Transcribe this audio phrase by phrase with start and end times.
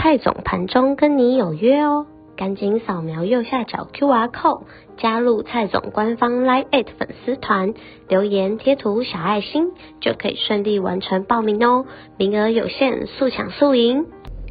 [0.00, 2.06] 蔡总盘中跟你有约哦，
[2.36, 4.62] 赶紧扫描右下角 QR code，
[4.96, 7.74] 加入蔡总官方 LINE@ 粉丝团，
[8.08, 11.84] 留言贴图小爱心，就可以顺利完成报名哦，
[12.16, 14.06] 名额有限，速抢速赢。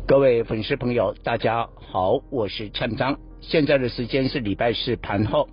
[0.06, 5.48] 各位粉丝朋友，大家好，我是蔡章，现在的时间是礼拜四盘后，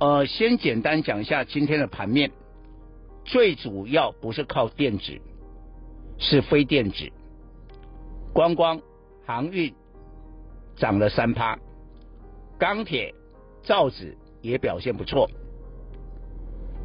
[0.00, 2.30] 呃，先简单讲一下今天的盘面，
[3.26, 5.12] 最主要不是靠电子，
[6.16, 7.12] 是非电子。
[8.38, 8.80] 观光、
[9.26, 9.74] 航运
[10.76, 11.58] 涨了三趴，
[12.56, 13.12] 钢铁、
[13.64, 15.28] 造纸也表现不错。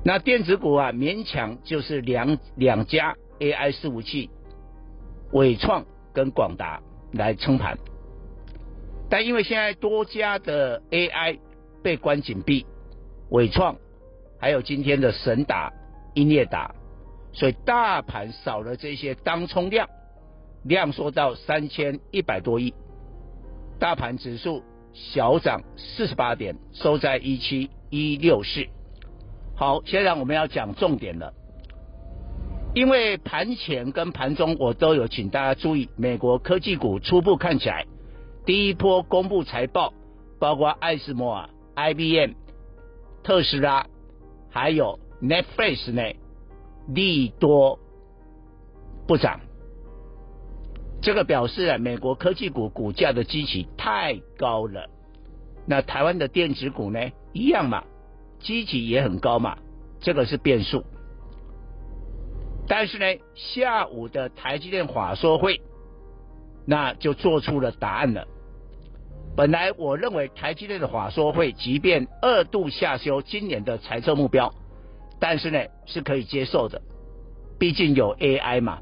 [0.03, 4.31] 那电子股啊，勉强就是两两家 AI 伺服器，
[5.31, 7.77] 纬创跟广达来撑盘。
[9.07, 11.37] 但因为现在多家的 AI
[11.83, 12.65] 被关紧闭，
[13.29, 13.75] 纬创
[14.39, 15.71] 还有今天的神达、
[16.15, 16.73] 英业达，
[17.31, 19.87] 所以大盘少了这些当冲量。
[20.63, 22.73] 量缩到三千一百多亿，
[23.79, 28.65] 大盘指数小涨四十八点，收在一七一六四。
[29.55, 31.33] 好，现在我们要讲重点了，
[32.73, 37.85] 因为盘前跟盘中我都有请大家注意，美国科技股初步看起来，
[38.45, 39.93] 第一波公布财报，
[40.39, 42.31] 包括艾斯摩尔、IBM、
[43.21, 43.85] 特斯拉，
[44.49, 46.01] 还有 Netflix 呢，
[46.87, 47.79] 利多
[49.07, 49.41] 不涨。
[51.03, 54.89] 这个表示啊，美国科技股股价的基期太高了。
[55.67, 57.83] 那台湾的电子股呢，一样嘛，
[58.39, 59.57] 基期也很高嘛，
[59.99, 60.85] 这个是变数。
[62.69, 63.05] 但是呢，
[63.35, 65.59] 下午的台积电法说会，
[66.65, 68.25] 那就做出了答案了。
[69.35, 74.53] 本来我认为台积电的法说会，即便二度下修今年的财政目标，
[75.19, 76.81] 但是呢，是可以接受的，
[77.59, 78.79] 毕竟有 AI 嘛。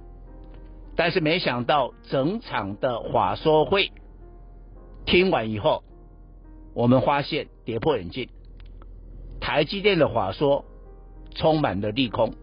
[1.03, 3.91] 但是没想到整场的法说会
[5.03, 5.84] 听完以后，
[6.75, 8.29] 我们发现跌破眼镜，
[9.39, 10.63] 台积电的法说
[11.34, 12.35] 充满了利空。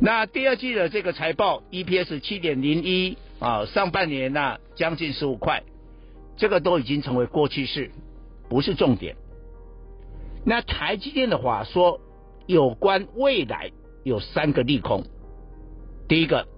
[0.00, 5.62] 那第二季的这个财报 EPS 七点零一啊，上半年呢、啊、将近十五块，
[6.36, 7.92] 这个都已经成为过去式，
[8.48, 9.14] 不是重点。
[10.44, 12.00] 那台积电的话说
[12.46, 13.70] 有关未来
[14.02, 15.04] 有三个利空。
[16.08, 16.48] 第一个，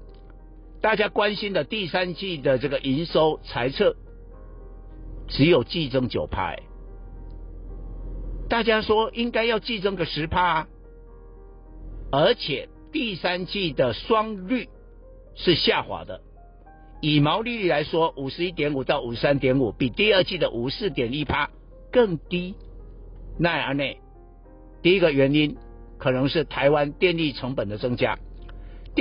[0.81, 3.97] 大家关心的第三季的这个营收财测，
[5.27, 6.55] 只有季增九趴，
[8.49, 10.69] 大家说应该要季增个十趴啊，
[12.12, 14.69] 而且第三季的双率
[15.34, 16.21] 是下滑的，
[17.00, 21.50] 以毛利率来说，五十一点五到五十三点五，比第二季的五十四点一趴
[21.91, 22.55] 更低。
[23.37, 23.83] 那样呢？
[24.81, 25.56] 第一个原因
[25.99, 28.16] 可能是台湾电力成本的增加。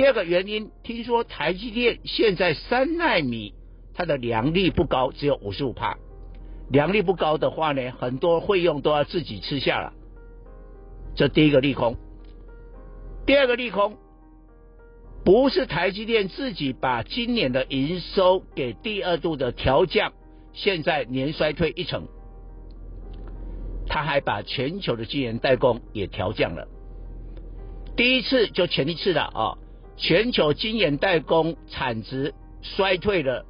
[0.00, 3.52] 第二个原因，听说台积电现在三纳米
[3.92, 5.98] 它的良率不高，只有五十五帕。
[6.70, 9.92] 良率不高的话呢，很多费用都要自己吃下了。
[11.14, 11.98] 这第一个利空。
[13.26, 13.98] 第二个利空，
[15.22, 20.14] 不是台积电自己把今年的营收给第二度的调降，
[20.54, 22.08] 现在年衰退一成，
[23.86, 26.66] 他还把全球的晶圆代工也调降了。
[27.98, 29.59] 第一次就前一次了啊。
[30.00, 33.44] 全球晶圆代工产值衰退了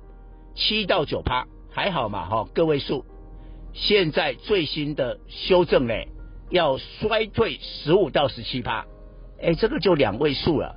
[0.57, 3.05] 七到九趴，还好嘛哈，个位数。
[3.73, 5.95] 现在最新的修正呢，
[6.51, 8.85] 要衰退十五到十七趴，
[9.41, 10.75] 哎，这个就两位数了。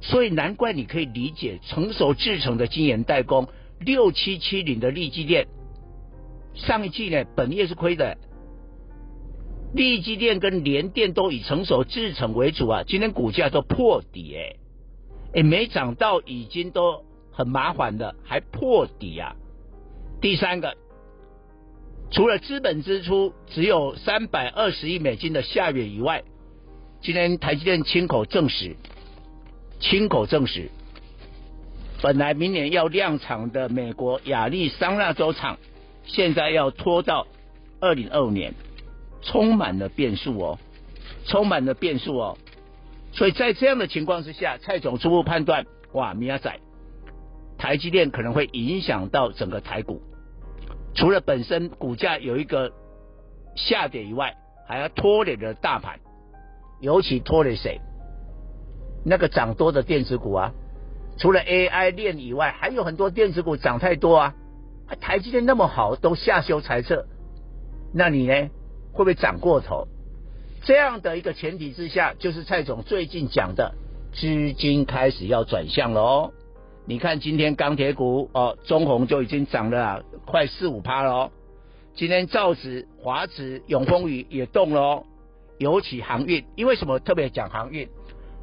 [0.00, 3.48] 所以难怪你可以理解，成熟制程的晶圆代工
[3.80, 5.48] 六七七零的力积电，
[6.54, 8.16] 上一季呢本业是亏的，
[9.74, 14.61] 力积电跟联电都以成熟制程为主啊，今天股价都破底哎。
[15.34, 19.34] 也没涨到，已经都很麻烦的，还破底啊！
[20.20, 20.76] 第三个，
[22.10, 26.22] 除了资本支出只有三百二十亿美金的下月以外，
[27.00, 28.76] 今天台积电亲口证实，
[29.80, 30.70] 亲口证实，
[32.02, 35.58] 本来明年要量产的美国亚利桑那州厂，
[36.04, 37.26] 现在要拖到
[37.80, 38.54] 二零二五年，
[39.22, 40.58] 充满了变数哦，
[41.26, 42.38] 充满了变数哦。
[43.12, 46.58] 所以在这样的情况之下，蔡总初步判断，哇，米亚仔，
[47.58, 50.02] 台积电可能会影响到整个台股。
[50.94, 52.72] 除了本身股价有一个
[53.54, 54.34] 下跌以外，
[54.66, 56.00] 还要拖累了大盘，
[56.80, 57.80] 尤其拖累谁？
[59.04, 60.52] 那个涨多的电子股啊，
[61.18, 64.34] 除了 AI 链以外，还有很多电子股涨太多啊。
[65.00, 67.06] 台积电那么好，都下修财测，
[67.94, 68.34] 那你呢？
[68.92, 69.88] 会不会涨过头？
[70.64, 73.74] 这样的一个前提之下，就是蔡总最近讲的，
[74.12, 76.32] 资金开始要转向了哦。
[76.84, 81.30] 你看今天钢铁股哦，中红就已经涨了快四五趴了。
[81.94, 85.04] 今天造纸、华纸、永丰余也动了。
[85.58, 87.88] 尤其航运，因为什么特别讲航运？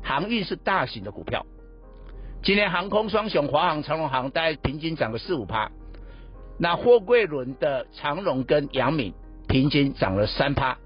[0.01, 1.45] 航运是大型的股票。
[2.43, 5.71] 今天航空双雄华航、长荣航大概平均涨个四五趴。
[6.57, 9.13] 那货柜轮的长荣跟阳敏
[9.47, 10.77] 平均涨了三趴，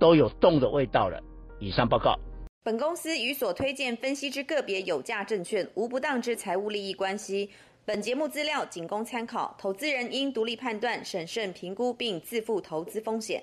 [0.00, 1.22] 都有动的味道了。
[1.60, 2.18] 以上报告。
[2.64, 7.50] 本公司与所推荐分析之个别有价证券无不当之财务利益关系。
[7.84, 13.38] 本节目资料仅供参考，投资人应独立判断、审慎评估并自负投资风险。